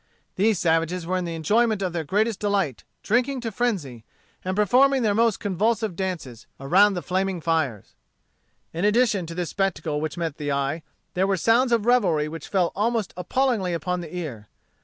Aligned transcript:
These 0.35 0.57
savages 0.57 1.05
were 1.05 1.15
in 1.17 1.25
the 1.25 1.35
enjoyment 1.35 1.83
of 1.83 1.93
their 1.93 2.03
greatest 2.03 2.39
delight, 2.39 2.85
drinking 3.03 3.41
to 3.41 3.51
frenzy, 3.51 4.03
and 4.43 4.55
performing 4.55 5.03
their 5.03 5.13
most 5.13 5.39
convulsive 5.39 5.95
dances, 5.95 6.47
around 6.59 6.95
the 6.95 7.03
flaming 7.03 7.39
fires. 7.39 7.93
In 8.73 8.83
addition 8.83 9.27
to 9.27 9.35
this 9.35 9.51
spectacle 9.51 10.01
which 10.01 10.17
met 10.17 10.37
the 10.37 10.51
eye, 10.51 10.81
there 11.13 11.27
were 11.27 11.37
sounds 11.37 11.71
of 11.71 11.85
revelry 11.85 12.27
which 12.27 12.47
fell 12.47 12.71
almost 12.75 13.13
appallingly 13.15 13.73
upon 13.75 14.01
the 14.01 14.15
ear. 14.17 14.47